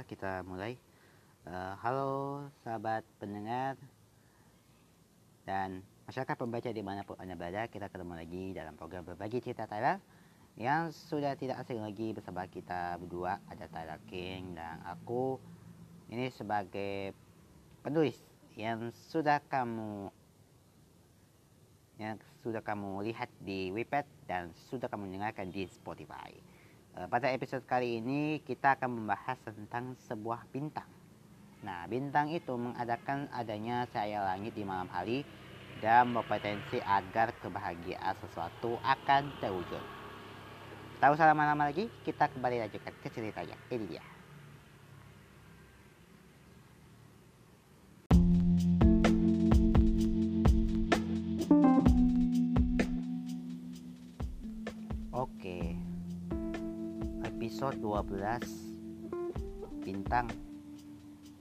baiklah 0.00 0.16
kita 0.16 0.32
mulai. 0.48 0.72
Uh, 1.44 1.76
halo 1.84 2.12
sahabat 2.64 3.04
pendengar 3.20 3.76
dan 5.44 5.84
masyarakat 6.08 6.40
pembaca 6.40 6.72
di 6.72 6.80
mana 6.80 7.04
pun 7.04 7.20
anda 7.20 7.36
berada, 7.36 7.68
kita 7.68 7.92
ketemu 7.92 8.16
lagi 8.16 8.44
dalam 8.56 8.80
program 8.80 9.04
berbagi 9.04 9.44
cerita 9.44 9.68
Tyler 9.68 10.00
yang 10.56 10.88
sudah 10.88 11.36
tidak 11.36 11.60
asing 11.60 11.84
lagi 11.84 12.16
bersama 12.16 12.48
kita 12.48 12.96
berdua 12.96 13.44
ada 13.44 13.68
Tyler 13.68 14.00
King 14.08 14.56
dan 14.56 14.80
aku 14.88 15.36
ini 16.08 16.32
sebagai 16.32 17.12
penulis 17.84 18.16
yang 18.56 18.88
sudah 19.12 19.44
kamu 19.52 20.08
yang 22.00 22.16
sudah 22.40 22.64
kamu 22.64 23.04
lihat 23.04 23.28
di 23.44 23.68
Wiped 23.68 24.08
dan 24.24 24.48
sudah 24.72 24.88
kamu 24.88 25.12
dengarkan 25.12 25.52
di 25.52 25.68
Spotify. 25.68 26.49
Uh, 27.00 27.08
pada 27.08 27.32
episode 27.32 27.64
kali 27.64 27.96
ini 27.96 28.44
kita 28.44 28.76
akan 28.76 29.00
membahas 29.00 29.40
tentang 29.40 29.96
sebuah 30.04 30.44
bintang 30.52 30.84
Nah, 31.60 31.84
bintang 31.88 32.32
itu 32.32 32.56
mengadakan 32.56 33.28
adanya 33.36 33.84
cahaya 33.92 34.24
langit 34.24 34.56
di 34.56 34.64
malam 34.64 34.88
hari 34.88 35.24
dan 35.84 36.12
berpotensi 36.12 36.80
agar 36.80 37.36
kebahagiaan 37.40 38.16
sesuatu 38.20 38.80
akan 38.80 39.28
terwujud. 39.40 39.84
Tahu 41.00 41.12
salah 41.16 41.36
lama 41.36 41.68
lagi, 41.68 41.88
kita 42.04 42.28
kembali 42.32 42.64
lanjutkan 42.64 42.92
ke 43.00 43.08
ceritanya. 43.12 43.56
Ini 43.68 43.86
dia. 43.88 44.04
Oke. 55.12 55.89
Episode 57.30 57.78
12 57.78 59.86
Bintang 59.86 60.26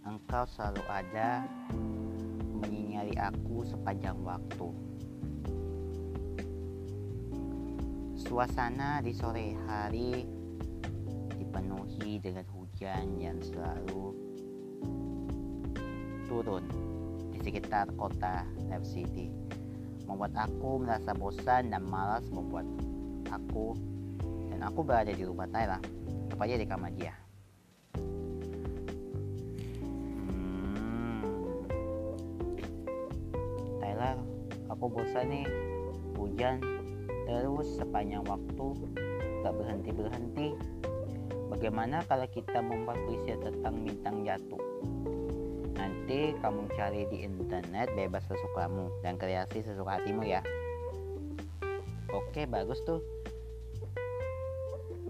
Engkau 0.05 0.45
selalu 0.45 0.85
ada 0.85 1.49
menyinari 2.61 3.17
aku 3.17 3.65
sepanjang 3.65 4.21
waktu. 4.21 4.69
Suasana 8.21 9.01
di 9.01 9.17
sore 9.17 9.57
hari 9.65 10.29
dipenuhi 11.33 12.21
dengan 12.21 12.45
hujan 12.53 13.17
yang 13.17 13.41
selalu 13.41 14.13
turun 16.29 16.69
di 17.33 17.41
sekitar 17.41 17.89
kota 17.97 18.45
Lab 18.69 18.85
City. 18.85 19.33
Membuat 20.05 20.37
aku 20.37 20.85
merasa 20.85 21.17
bosan 21.17 21.73
dan 21.73 21.81
malas 21.89 22.29
membuat 22.29 22.69
aku 23.33 23.88
aku 24.63 24.83
berada 24.83 25.11
di 25.11 25.23
rumah 25.23 25.47
Tyler, 25.47 25.81
tepatnya 26.31 26.57
di 26.59 26.67
kamar 26.67 26.91
dia. 26.95 27.13
aku 34.79 34.95
bosan 34.95 35.27
nih. 35.27 35.45
Hujan 36.15 36.63
terus 37.27 37.67
sepanjang 37.79 38.23
waktu 38.27 38.67
gak 39.43 39.55
berhenti 39.55 39.91
berhenti 39.91 40.47
bagaimana 41.51 42.03
kalau 42.07 42.27
kita 42.31 42.59
membuat 42.63 42.95
puisi 43.03 43.35
tentang 43.39 43.75
bintang 43.83 44.23
jatuh? 44.23 44.63
Nanti 45.75 46.35
kamu 46.39 46.67
cari 46.75 47.07
di 47.11 47.27
internet 47.27 47.91
bebas 47.91 48.23
sesukamu 48.27 48.87
dan 49.03 49.19
kreasi 49.19 49.63
sesuka 49.63 49.99
hatimu 49.99 50.23
ya. 50.27 50.39
Oke 52.11 52.47
bagus 52.47 52.79
tuh 52.87 53.03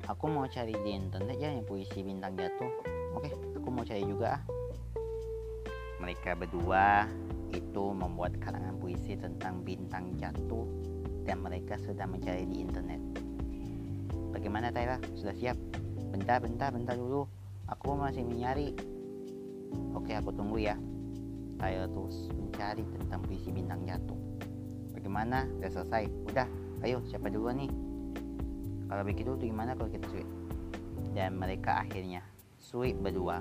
aku 0.09 0.25
mau 0.25 0.50
cari 0.50 0.74
di 0.74 0.92
internet 0.97 1.38
ya 1.38 1.53
yang 1.53 1.62
puisi 1.70 2.02
bintang 2.02 2.34
jatuh 2.34 2.72
oke 3.14 3.30
aku 3.62 3.68
mau 3.70 3.86
cari 3.86 4.02
juga 4.02 4.42
mereka 6.02 6.34
berdua 6.34 7.06
itu 7.53 7.84
membuat 7.94 8.38
karangan 8.42 8.78
puisi 8.81 9.14
tentang 9.18 9.62
bintang 9.62 10.18
jatuh 10.18 10.66
dan 11.25 11.46
mereka 11.46 11.78
sedang 11.78 12.18
mencari 12.18 12.46
di 12.46 12.62
internet. 12.62 13.02
Bagaimana 14.34 14.74
Tyler? 14.74 14.97
Sudah 15.14 15.36
siap? 15.38 15.58
Bentar, 16.09 16.41
bentar, 16.41 16.74
bentar 16.74 16.97
dulu. 16.97 17.30
Aku 17.70 17.94
masih 17.94 18.26
mencari. 18.26 18.74
Oke, 19.94 20.18
aku 20.18 20.34
tunggu 20.34 20.58
ya. 20.62 20.78
Tyler 21.62 21.86
terus 21.91 22.31
mencari 22.34 22.81
tentang 22.97 23.22
puisi 23.26 23.53
bintang 23.53 23.86
jatuh. 23.86 24.18
Bagaimana? 24.94 25.46
Sudah 25.58 25.70
selesai? 25.70 26.03
Udah, 26.34 26.47
ayo 26.86 27.02
siapa 27.09 27.30
duluan 27.30 27.62
nih? 27.62 27.89
Kalau 28.90 29.06
begitu 29.06 29.38
gimana 29.38 29.78
kalau 29.78 29.94
kita 29.94 30.10
suit? 30.10 30.26
Dan 31.14 31.38
mereka 31.38 31.86
akhirnya 31.86 32.26
suit 32.58 32.98
berdua 32.98 33.40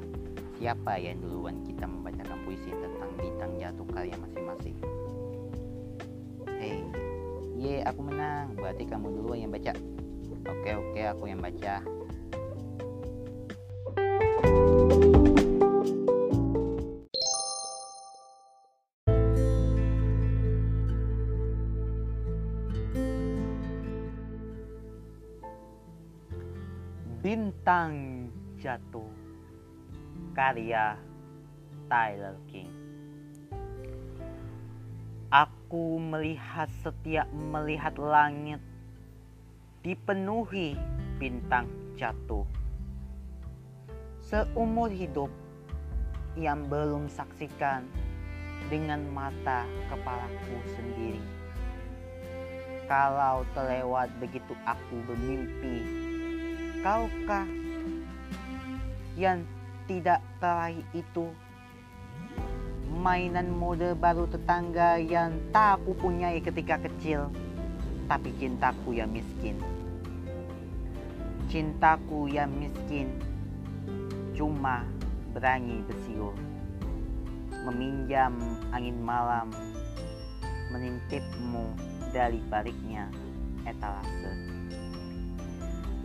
siapa 0.60 1.00
yang 1.00 1.24
duluan 1.24 1.64
kita 1.64 1.88
membacakan 1.88 2.36
puisi 2.44 2.68
tentang 2.68 3.10
bintang 3.16 3.50
jatuh 3.56 3.86
karya 3.88 4.16
masing-masing. 4.20 4.76
Hei, 6.60 6.84
ye 7.56 7.80
aku 7.80 8.00
menang, 8.04 8.52
berarti 8.60 8.84
kamu 8.84 9.08
duluan 9.08 9.48
yang 9.48 9.52
baca. 9.54 9.72
Oke 10.52 10.70
oke 10.76 11.00
aku 11.00 11.24
yang 11.32 11.40
baca. 11.40 11.97
Bintang 27.28 28.24
jatuh 28.56 29.12
karya 30.32 30.96
Tyler 31.84 32.40
King. 32.48 32.72
Aku 35.28 36.00
melihat 36.00 36.72
setiap 36.80 37.28
melihat 37.28 38.00
langit 38.00 38.64
dipenuhi 39.84 40.72
bintang 41.20 41.68
jatuh. 42.00 42.48
Seumur 44.24 44.88
hidup 44.88 45.28
yang 46.32 46.64
belum 46.72 47.12
saksikan 47.12 47.84
dengan 48.72 49.04
mata 49.12 49.68
kepalaku 49.92 50.64
sendiri. 50.80 51.20
Kalau 52.88 53.44
terlewat 53.52 54.08
begitu 54.16 54.56
aku 54.64 54.96
bermimpi, 55.04 56.07
kaukah 56.82 57.46
yang 59.18 59.42
tidak 59.90 60.22
terakhir 60.38 60.86
itu? 60.94 61.26
Mainan 62.98 63.52
mode 63.54 63.94
baru 63.98 64.26
tetangga 64.26 64.98
yang 64.98 65.34
tak 65.54 65.78
aku 65.78 65.94
punyai 65.94 66.42
ketika 66.42 66.80
kecil 66.82 67.30
tapi 68.08 68.32
cintaku 68.40 68.96
yang 68.96 69.10
miskin. 69.12 69.60
Cintaku 71.48 72.28
yang 72.28 72.50
miskin 72.52 73.12
cuma 74.38 74.86
berani 75.34 75.82
bersiul 75.84 76.36
meminjam 77.66 78.32
angin 78.70 78.96
malam 79.02 79.50
menintipmu 80.72 81.74
dari 82.14 82.40
baliknya 82.48 83.10
etalase 83.66 84.57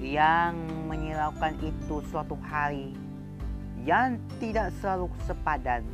yang 0.03 0.59
menyilaukan 0.91 1.55
itu 1.63 2.03
suatu 2.11 2.35
hari 2.43 2.91
yang 3.87 4.19
tidak 4.43 4.75
selalu 4.83 5.07
sepadan. 5.23 5.87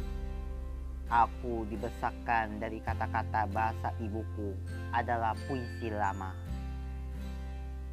Aku 1.10 1.66
dibesarkan 1.70 2.62
dari 2.62 2.82
kata-kata 2.82 3.50
bahasa 3.50 3.94
ibuku 4.02 4.54
adalah 4.94 5.38
puisi 5.46 5.94
lama. 5.94 6.34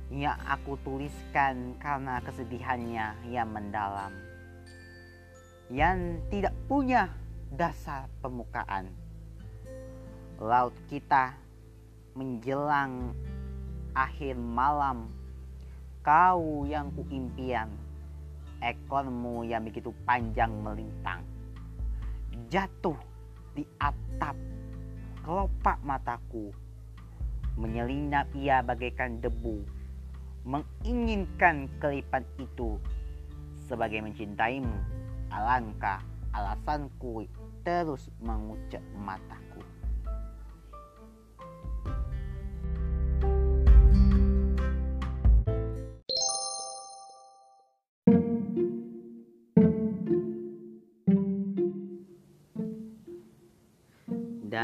Yang 0.09 0.41
aku 0.45 0.73
tuliskan 0.85 1.77
karena 1.81 2.21
kesedihannya 2.25 3.07
yang 3.29 3.49
mendalam. 3.53 4.13
Yang 5.69 6.21
tidak 6.33 6.55
punya 6.69 7.13
dasar 7.53 8.09
permukaan. 8.21 8.93
Laut 10.37 10.77
kita 10.93 11.37
menjelang 12.13 13.17
akhir 13.97 14.37
malam. 14.37 15.09
Kau 16.07 16.63
yang 16.63 16.95
kuimpian 16.95 17.67
ekormu 18.63 19.43
yang 19.43 19.67
begitu 19.67 19.91
panjang 20.07 20.55
melintang. 20.63 21.19
Jatuh 22.47 22.95
di 23.59 23.67
atap 23.83 24.39
kelopak 25.27 25.83
mataku 25.83 26.55
menyelinap 27.59 28.31
ia 28.39 28.63
bagaikan 28.63 29.19
debu 29.19 29.67
menginginkan 30.47 31.67
kelipan 31.83 32.23
itu 32.39 32.79
sebagai 33.67 33.99
mencintaimu. 33.99 34.79
Alangkah 35.35 36.07
alasanku 36.31 37.27
terus 37.67 38.15
mengucap 38.23 38.85
mataku 38.95 39.59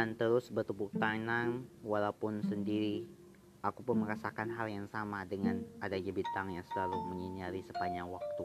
dan 0.02 0.18
terus 0.18 0.50
bertepuk 0.50 0.90
tangan 0.98 1.62
walaupun 1.86 2.42
sendiri. 2.50 3.06
Aku 3.62 3.86
pun 3.86 4.02
merasakan 4.02 4.50
hal 4.50 4.66
yang 4.66 4.90
sama 4.90 5.22
dengan 5.22 5.62
adanya 5.78 6.10
bintang 6.10 6.50
yang 6.50 6.66
selalu 6.74 6.98
menyinari 7.06 7.62
sepanjang 7.62 8.10
waktu. 8.10 8.42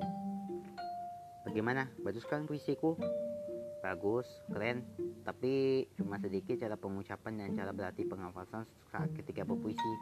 Bagaimana? 1.49 1.89
Bagus 2.05 2.29
kan 2.29 2.45
puisiku? 2.45 2.93
Bagus, 3.81 4.29
keren, 4.53 4.85
tapi 5.25 5.89
cuma 5.97 6.21
sedikit 6.21 6.61
cara 6.61 6.77
pengucapan 6.77 7.41
dan 7.41 7.57
cara 7.57 7.73
berarti 7.73 8.05
pengawasan 8.05 8.61
saat 8.93 9.09
ketika 9.17 9.41
berpuisi. 9.41 9.93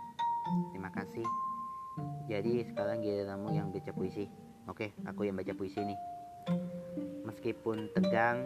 Terima 0.76 0.92
kasih. 0.92 1.24
Jadi 2.28 2.68
sekarang 2.68 3.00
giliranmu 3.00 3.56
yang 3.56 3.72
baca 3.72 3.96
puisi. 3.96 4.28
Oke, 4.68 4.92
aku 5.08 5.24
yang 5.24 5.40
baca 5.40 5.56
puisi 5.56 5.80
nih. 5.80 6.00
Meskipun 7.24 7.96
tegang 7.96 8.44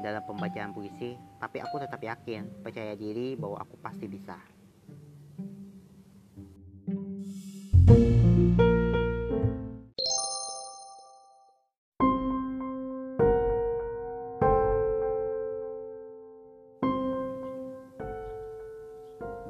dalam 0.00 0.22
pembacaan 0.24 0.72
puisi, 0.76 1.16
tapi 1.40 1.60
aku 1.60 1.80
tetap 1.80 2.00
yakin, 2.00 2.64
percaya 2.64 2.92
diri 2.96 3.36
bahwa 3.36 3.60
aku 3.60 3.76
pasti 3.80 4.06
bisa. 4.08 4.36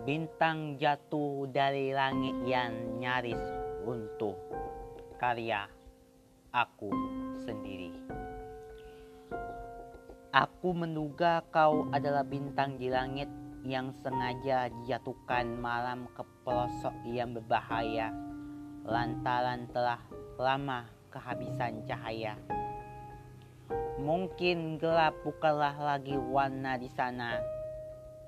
Bintang 0.06 0.78
jatuh 0.78 1.50
dari 1.50 1.90
langit 1.90 2.38
yang 2.46 3.02
nyaris 3.02 3.42
runtuh 3.82 4.38
Karya 5.18 5.66
aku 6.54 6.88
sendiri 7.42 7.85
Aku 10.36 10.76
menduga 10.76 11.40
kau 11.48 11.88
adalah 11.96 12.20
bintang 12.20 12.76
di 12.76 12.92
langit 12.92 13.24
yang 13.64 13.88
sengaja 14.04 14.68
dijatuhkan 14.68 15.56
malam 15.56 16.12
ke 16.12 16.20
pelosok 16.44 16.92
yang 17.08 17.32
berbahaya 17.32 18.12
lantaran 18.84 19.64
telah 19.72 19.96
lama 20.36 20.92
kehabisan 21.08 21.88
cahaya. 21.88 22.36
Mungkin 23.96 24.76
gelap 24.76 25.16
bukanlah 25.24 25.72
lagi 25.72 26.20
warna 26.20 26.76
di 26.76 26.92
sana, 26.92 27.40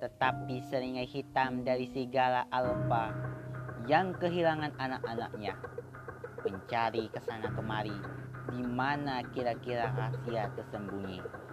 tetapi 0.01 0.65
seringai 0.65 1.05
hitam 1.05 1.61
dari 1.61 1.85
segala 1.93 2.49
alfa 2.49 3.13
yang 3.85 4.17
kehilangan 4.17 4.73
anak-anaknya 4.81 5.61
mencari 6.41 7.13
ke 7.13 7.21
sana 7.21 7.53
kemari 7.53 8.01
di 8.49 8.65
mana 8.65 9.21
kira-kira 9.29 9.93
rahasia 9.93 10.49
tersembunyi. 10.57 11.48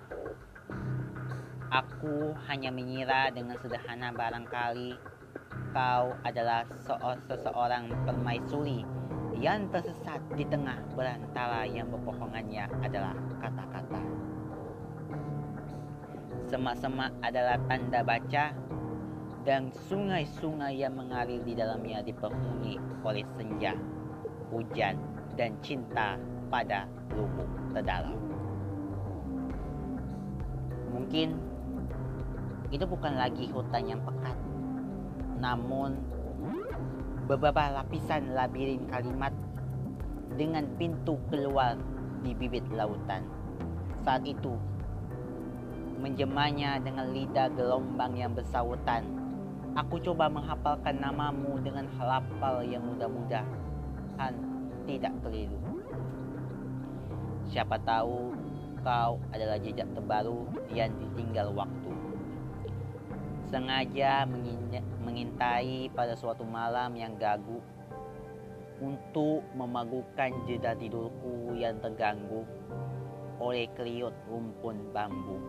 Aku 1.76 2.32
hanya 2.48 2.72
mengira 2.72 3.28
dengan 3.36 3.60
sederhana 3.60 4.16
barangkali 4.16 4.96
kau 5.76 6.16
adalah 6.24 6.64
seseorang 7.28 7.92
permaisuri 8.08 8.88
yang 9.36 9.68
tersesat 9.68 10.24
di 10.40 10.48
tengah 10.48 10.80
berantara 10.96 11.68
yang 11.68 11.92
berbohongannya 11.92 12.72
adalah 12.80 13.12
kata-kata. 13.44 14.02
Semak-semak 16.48 17.12
adalah 17.20 17.60
tanda 17.68 18.00
baca 18.08 18.56
dan 19.44 19.76
sungai-sungai 19.92 20.80
yang 20.80 20.96
mengalir 20.96 21.44
di 21.44 21.60
dalamnya 21.60 22.00
dipenuhi 22.08 22.80
oleh 23.04 23.28
senja, 23.36 23.76
hujan, 24.48 24.96
dan 25.36 25.52
cinta 25.60 26.16
pada 26.48 26.88
lubuk 27.12 27.52
terdalam. 27.76 28.16
Mungkin 30.96 31.36
itu 32.74 32.86
bukan 32.86 33.14
lagi 33.18 33.50
hutan 33.54 33.84
yang 33.86 34.02
pekat, 34.02 34.38
namun 35.38 35.98
beberapa 37.26 37.70
lapisan 37.82 38.38
labirin 38.38 38.86
kalimat 38.86 39.34
dengan 40.38 40.66
pintu 40.78 41.18
keluar 41.30 41.78
di 42.22 42.34
bibit 42.34 42.66
lautan. 42.74 43.26
Saat 44.06 44.26
itu, 44.26 44.54
menjemahnya 45.98 46.78
dengan 46.84 47.10
lidah 47.10 47.50
gelombang 47.56 48.14
yang 48.14 48.36
bersautan. 48.36 49.02
Aku 49.76 50.00
coba 50.00 50.30
menghafalkan 50.30 51.02
namamu 51.02 51.60
dengan 51.60 51.90
halapal 51.98 52.64
yang 52.64 52.86
mudah-mudahan 52.86 54.34
tidak 54.86 55.12
keliru. 55.26 55.58
Siapa 57.50 57.80
tahu 57.82 58.36
kau 58.86 59.18
adalah 59.34 59.58
jejak 59.58 59.90
terbaru 59.98 60.46
yang 60.70 60.94
ditinggal 61.02 61.50
waktu. 61.58 61.95
Sengaja 63.56 64.28
mengintai 65.00 65.88
pada 65.96 66.12
suatu 66.20 66.44
malam 66.44 66.92
yang 67.00 67.16
gagu 67.16 67.64
untuk 68.84 69.48
memagukan 69.56 70.36
jeda 70.44 70.76
tidurku 70.76 71.56
yang 71.56 71.80
terganggu 71.80 72.44
oleh 73.40 73.72
keliut 73.80 74.12
rumpun 74.28 74.92
bambu. 74.92 75.40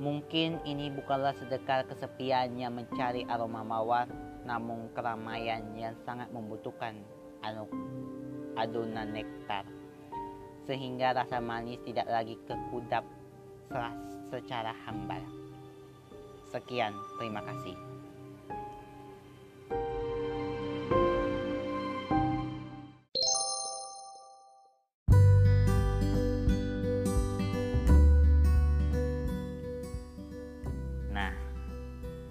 Mungkin 0.00 0.64
ini 0.64 0.88
bukanlah 0.96 1.36
sedekah 1.36 1.92
kesepian 1.92 2.56
yang 2.56 2.72
mencari 2.72 3.28
aroma 3.28 3.60
mawar, 3.60 4.08
namun 4.48 4.88
keramaian 4.96 5.60
yang 5.76 5.92
sangat 6.08 6.32
membutuhkan 6.32 6.96
anu, 7.44 7.68
adonan 8.56 9.12
nektar. 9.12 9.68
Sehingga 10.64 11.12
rasa 11.20 11.36
manis 11.36 11.84
tidak 11.84 12.08
lagi 12.08 12.40
kekudap 12.48 13.04
secara 14.32 14.72
hambar. 14.88 15.35
Sekian, 16.48 16.94
terima 17.20 17.44
kasih. 17.44 17.76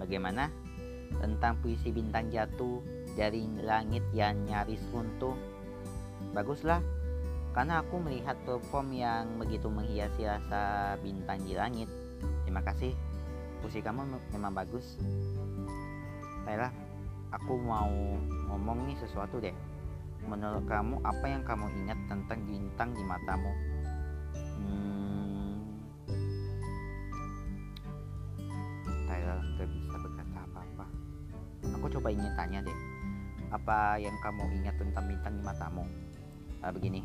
Bagaimana 0.06 0.48
tentang 1.18 1.58
puisi 1.58 1.90
bintang 1.90 2.30
jatuh 2.30 2.78
dari 3.18 3.42
langit 3.58 4.06
yang 4.14 4.38
nyaris 4.46 4.78
runtuh? 4.94 5.34
Baguslah, 6.30 6.78
karena 7.50 7.82
aku 7.82 7.98
melihat 7.98 8.38
perform 8.46 8.94
yang 8.94 9.34
begitu 9.34 9.66
menghiasi 9.66 10.22
rasa 10.24 10.94
bintang 11.02 11.42
di 11.42 11.58
langit. 11.58 11.90
Terima 12.46 12.62
kasih, 12.62 12.94
puisi 13.60 13.80
kamu 13.80 14.06
memang 14.32 14.52
bagus. 14.52 14.98
Baiklah, 16.44 16.72
aku 17.34 17.58
mau 17.58 17.90
ngomong 18.52 18.86
nih 18.88 18.96
sesuatu 19.00 19.42
deh. 19.42 19.54
Menurut 20.26 20.66
kamu 20.66 20.98
apa 21.06 21.26
yang 21.26 21.42
kamu 21.46 21.66
ingat 21.84 21.98
tentang 22.10 22.40
bintang 22.46 22.90
di 22.94 23.02
matamu? 23.06 23.52
aku 31.86 32.02
coba 32.02 32.10
ingin 32.10 32.34
tanya 32.34 32.58
deh 32.66 32.78
apa 33.54 33.94
yang 34.02 34.18
kamu 34.18 34.42
ingat 34.58 34.74
tentang 34.74 35.06
bintang 35.06 35.38
di 35.38 35.42
matamu 35.46 35.86
uh, 36.66 36.72
begini 36.74 36.98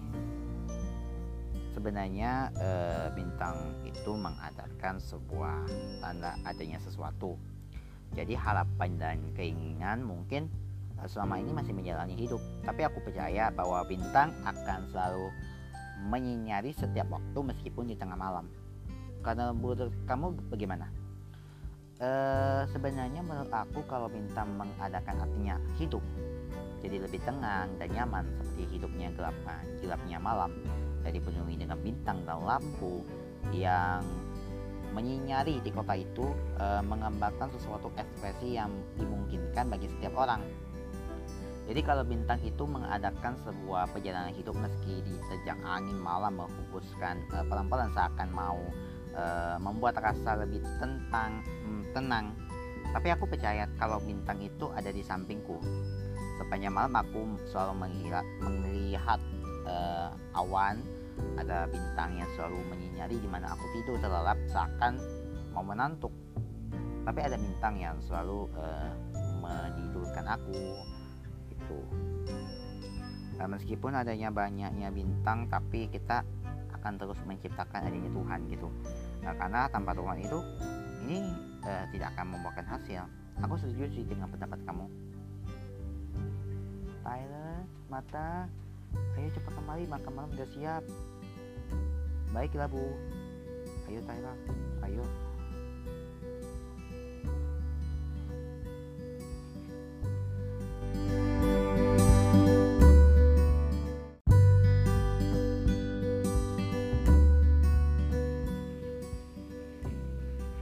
sebenarnya 1.82 2.54
uh, 2.62 3.10
bintang 3.18 3.74
itu 3.82 4.14
mengadarkan 4.14 5.02
sebuah 5.02 5.66
tanda 5.98 6.38
adanya 6.46 6.78
sesuatu. 6.78 7.34
Jadi 8.14 8.38
harapan 8.38 9.02
dan 9.02 9.18
keinginan 9.34 10.06
mungkin 10.06 10.46
uh, 11.02 11.10
selama 11.10 11.42
ini 11.42 11.50
masih 11.50 11.74
menjalani 11.74 12.14
hidup. 12.14 12.38
Tapi 12.62 12.86
aku 12.86 13.02
percaya 13.02 13.50
bahwa 13.50 13.82
bintang 13.90 14.30
akan 14.46 14.86
selalu 14.94 15.34
menyinari 16.06 16.70
setiap 16.70 17.10
waktu 17.10 17.40
meskipun 17.42 17.90
di 17.90 17.98
tengah 17.98 18.14
malam. 18.14 18.46
Karena 19.26 19.50
menurut 19.50 19.90
kamu 20.06 20.38
bagaimana? 20.54 20.86
Uh, 21.98 22.62
sebenarnya 22.70 23.26
menurut 23.26 23.50
aku 23.50 23.82
kalau 23.90 24.06
bintang 24.06 24.54
mengadakan 24.54 25.22
artinya 25.22 25.58
hidup 25.78 26.02
jadi 26.82 26.98
lebih 26.98 27.22
tenang 27.22 27.70
dan 27.78 27.94
nyaman 27.94 28.26
seperti 28.42 28.66
hidupnya 28.74 29.14
gelap 29.14 29.38
gelapnya 29.86 30.18
malam 30.18 30.50
dari 31.02 31.20
dipenuhi 31.20 31.58
dengan 31.58 31.78
bintang 31.82 32.24
dan 32.24 32.42
lampu 32.42 33.06
yang 33.54 34.02
menyinari 34.92 35.64
di 35.64 35.72
kota 35.72 35.96
itu 35.96 36.36
uh, 36.60 36.84
menggambarkan 36.84 37.48
sesuatu 37.56 37.90
ekspresi 37.96 38.60
yang 38.60 38.70
dimungkinkan 39.00 39.72
bagi 39.72 39.88
setiap 39.88 40.14
orang 40.20 40.44
jadi 41.72 41.88
kalau 41.88 42.04
bintang 42.04 42.42
itu 42.44 42.68
mengadakan 42.68 43.38
sebuah 43.48 43.96
perjalanan 43.96 44.36
hidup 44.36 44.60
meski 44.60 45.00
di 45.08 45.16
terjang 45.32 45.56
angin 45.64 45.96
malam 45.96 46.36
menghembuskan 46.42 47.24
uh, 47.32 47.48
pelan-pelan 47.48 47.88
seakan 47.96 48.30
mau 48.36 48.60
uh, 49.16 49.56
membuat 49.62 50.02
rasa 50.02 50.42
lebih 50.42 50.60
tentang 50.84 51.40
um, 51.64 51.86
tenang. 51.96 52.36
Tapi 52.92 53.08
aku 53.16 53.24
percaya 53.24 53.72
kalau 53.80 54.04
bintang 54.04 54.44
itu 54.44 54.68
ada 54.76 54.92
di 54.92 55.00
sampingku. 55.00 55.64
Sepanjang 56.44 56.76
malam 56.76 56.92
aku 56.92 57.40
selalu 57.48 57.88
melihat, 57.88 58.26
melihat 58.44 59.22
uh, 59.68 60.12
awan, 60.38 60.82
ada 61.38 61.68
bintang 61.70 62.18
yang 62.18 62.30
selalu 62.38 62.60
menyinari 62.72 63.18
di 63.18 63.30
mana 63.30 63.54
aku 63.54 63.66
tidur 63.76 63.98
terlelap 64.00 64.38
seakan 64.50 64.98
mau 65.52 65.66
menantuk. 65.66 66.14
tapi 67.02 67.18
ada 67.18 67.34
bintang 67.34 67.82
yang 67.82 67.98
selalu 68.06 68.46
uh, 68.54 68.94
menidurkan 69.42 70.22
aku 70.38 70.86
itu 71.50 71.80
uh, 73.42 73.50
meskipun 73.50 73.98
adanya 73.98 74.30
banyaknya 74.30 74.94
bintang 74.94 75.50
tapi 75.50 75.90
kita 75.90 76.22
akan 76.82 77.02
terus 77.02 77.18
menciptakan 77.26 77.90
adanya 77.90 78.10
Tuhan 78.10 78.40
gitu. 78.50 78.70
Nah, 79.22 79.34
karena 79.38 79.70
tanpa 79.70 79.94
Tuhan 79.94 80.18
itu 80.22 80.40
ini 81.06 81.26
uh, 81.66 81.86
tidak 81.94 82.14
akan 82.18 82.38
membuahkan 82.38 82.66
hasil. 82.70 83.02
Aku 83.46 83.54
setuju 83.58 83.86
sih 83.94 84.06
dengan 84.06 84.30
pendapat 84.30 84.62
kamu. 84.66 84.86
Tyler 87.02 87.66
mata 87.90 88.46
ayo 88.94 89.30
cepat 89.32 89.54
kembali 89.56 89.84
makan 89.88 90.12
malam 90.12 90.32
sudah 90.36 90.50
siap. 90.56 90.84
Baiklah 92.32 92.68
bu. 92.72 92.84
Ayo 93.92 94.00
Tyler 94.08 94.38
ayo. 94.88 95.06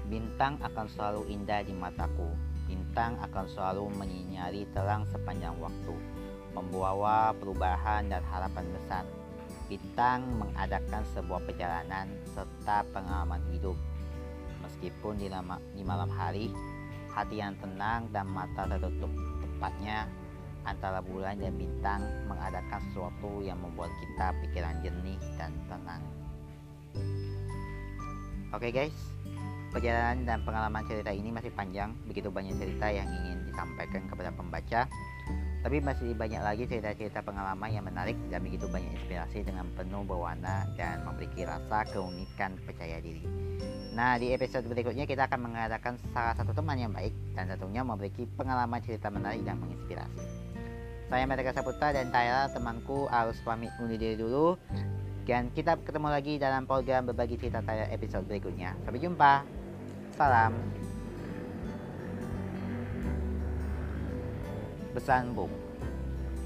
Bintang 0.09 0.55
akan 0.63 0.87
selalu 0.89 1.21
indah 1.29 1.61
di 1.61 1.75
mataku. 1.75 2.31
Bintang 2.65 3.19
akan 3.21 3.45
selalu 3.49 3.91
menyinari 3.93 4.65
terang 4.73 5.03
sepanjang 5.09 5.53
waktu, 5.57 5.93
membawa 6.59 7.31
perubahan 7.39 8.11
dan 8.11 8.19
harapan 8.27 8.65
besar. 8.75 9.03
Bintang 9.71 10.27
mengadakan 10.35 11.07
sebuah 11.15 11.41
perjalanan 11.47 12.11
serta 12.35 12.83
pengalaman 12.91 13.39
hidup. 13.55 13.77
Meskipun 14.65 15.15
di, 15.15 15.31
lama, 15.31 15.55
di 15.73 15.81
malam 15.87 16.11
hari, 16.11 16.51
hati 17.15 17.39
yang 17.39 17.55
tenang 17.63 18.11
dan 18.11 18.27
mata 18.27 18.67
tertutup 18.67 19.09
tepatnya 19.41 20.05
antara 20.67 20.99
bulan 20.99 21.39
dan 21.39 21.55
bintang 21.55 22.03
mengadakan 22.27 22.83
sesuatu 22.91 23.39
yang 23.39 23.57
membuat 23.57 23.89
kita 24.03 24.35
pikiran 24.43 24.75
jernih 24.83 25.17
dan 25.39 25.55
tenang. 25.71 26.03
Oke 28.49 28.69
okay 28.69 28.71
guys, 28.73 28.97
Perjalanan 29.69 30.25
dan 30.25 30.41
pengalaman 30.41 30.81
cerita 30.89 31.13
ini 31.13 31.29
masih 31.29 31.53
panjang, 31.53 31.93
begitu 32.09 32.33
banyak 32.33 32.57
cerita 32.57 32.89
yang 32.89 33.05
ingin 33.05 33.45
disampaikan 33.45 34.01
kepada 34.09 34.33
pembaca. 34.33 34.89
Tapi 35.59 35.83
masih 35.83 36.15
banyak 36.15 36.39
lagi 36.39 36.63
cerita-cerita 36.63 37.19
pengalaman 37.19 37.67
yang 37.67 37.83
menarik 37.83 38.15
dan 38.31 38.39
begitu 38.39 38.63
banyak 38.71 38.95
inspirasi 38.95 39.43
dengan 39.43 39.67
penuh 39.75 40.07
berwarna 40.07 40.63
dan 40.79 41.03
memiliki 41.03 41.43
rasa 41.43 41.83
keunikan 41.91 42.55
percaya 42.63 43.03
diri. 43.03 43.27
Nah, 43.91 44.15
di 44.15 44.31
episode 44.31 44.63
berikutnya 44.71 45.03
kita 45.03 45.27
akan 45.27 45.51
mengadakan 45.51 45.99
salah 46.15 46.31
satu 46.31 46.55
teman 46.55 46.79
yang 46.79 46.95
baik 46.95 47.11
dan 47.35 47.51
tentunya 47.51 47.83
memiliki 47.83 48.23
pengalaman 48.39 48.79
cerita 48.79 49.11
menarik 49.11 49.43
dan 49.43 49.59
menginspirasi. 49.59 50.23
Saya 51.09 51.25
Mereka 51.25 51.51
Saputra 51.57 51.89
dan 51.89 52.13
Tyra, 52.13 52.47
temanku 52.53 53.09
harus 53.09 53.35
pamit 53.41 53.73
undur 53.81 53.97
diri 53.97 54.15
dulu. 54.15 54.55
Dan 55.25 55.49
kita 55.53 55.77
ketemu 55.81 56.09
lagi 56.09 56.37
dalam 56.37 56.69
program 56.69 57.09
berbagi 57.09 57.35
cerita 57.41 57.65
Tyra 57.65 57.89
episode 57.89 58.29
berikutnya. 58.29 58.77
Sampai 58.85 59.01
jumpa. 59.01 59.33
Salam. 60.13 60.53
Besambung 64.99 65.47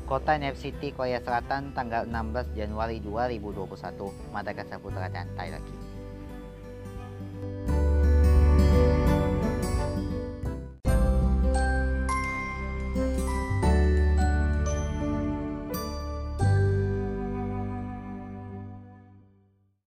Kota 0.05 0.37
Nef 0.37 0.61
City, 0.61 0.93
Korea 0.93 1.17
Selatan, 1.17 1.73
tanggal 1.73 2.05
16 2.05 2.53
Januari 2.53 3.01
2021, 3.01 4.13
Madagaskar 4.29 4.77
Putra 4.77 5.09
dan 5.09 5.25
Thailand. 5.33 5.82